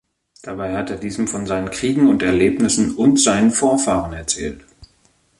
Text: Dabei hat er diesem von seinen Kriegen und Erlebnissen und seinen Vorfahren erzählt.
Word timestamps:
Dabei 0.41 0.75
hat 0.75 0.89
er 0.89 0.97
diesem 0.97 1.27
von 1.27 1.45
seinen 1.45 1.69
Kriegen 1.69 2.09
und 2.09 2.23
Erlebnissen 2.23 2.95
und 2.95 3.19
seinen 3.21 3.51
Vorfahren 3.51 4.13
erzählt. 4.13 4.61